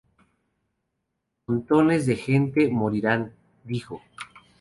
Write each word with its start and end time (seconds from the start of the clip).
Montones 1.47 2.07
de 2.07 2.15
gente 2.15 2.67
morirían", 2.69 3.35
dijo. 3.65 4.01